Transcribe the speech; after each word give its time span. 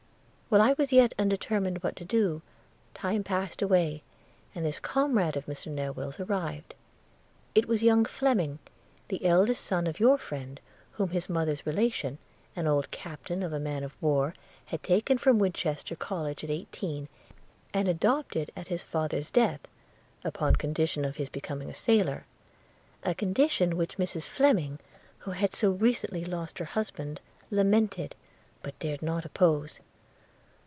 While 0.51 0.61
I 0.61 0.73
was 0.73 0.91
yet 0.91 1.13
undetermined 1.17 1.81
what 1.81 1.95
to 1.95 2.03
do, 2.03 2.41
time 2.93 3.23
passed 3.23 3.61
away, 3.61 4.03
and 4.53 4.65
this 4.65 4.81
comrade 4.81 5.37
of 5.37 5.45
Mr 5.45 5.71
Newill's 5.71 6.19
arrived. 6.19 6.75
It 7.55 7.69
was 7.69 7.83
young 7.83 8.03
Fleming, 8.03 8.59
the 9.07 9.23
eldest 9.23 9.63
son 9.63 9.87
of 9.87 10.01
your 10.01 10.17
friend, 10.17 10.59
whom 10.91 11.11
his 11.11 11.29
mother's 11.29 11.65
relation, 11.65 12.17
an 12.53 12.67
old 12.67 12.91
captain 12.91 13.43
of 13.43 13.53
a 13.53 13.61
man 13.61 13.85
of 13.85 13.93
war, 14.01 14.33
had 14.65 14.83
taken 14.83 15.17
from 15.17 15.39
Winchester 15.39 15.95
college 15.95 16.43
at 16.43 16.49
eighteen, 16.49 17.07
and 17.73 17.87
adopted 17.87 18.51
at 18.53 18.67
his 18.67 18.83
father's 18.83 19.29
death 19.29 19.61
upon 20.21 20.57
condition 20.57 21.05
of 21.05 21.15
his 21.15 21.29
becoming 21.29 21.69
a 21.69 21.73
sailor– 21.73 22.25
a 23.03 23.15
condition 23.15 23.77
which 23.77 23.97
Mrs 23.97 24.27
Fleming, 24.27 24.79
who 25.19 25.31
had 25.31 25.53
so 25.53 25.71
recently 25.71 26.25
lost 26.25 26.59
her 26.59 26.65
husband, 26.65 27.21
lamented, 27.49 28.15
but 28.61 28.77
dared 28.79 29.01
not 29.01 29.23
oppose. 29.23 29.79